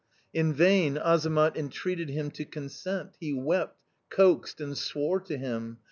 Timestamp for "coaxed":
4.09-4.59